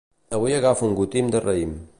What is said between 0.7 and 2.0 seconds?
un gotim de raïm.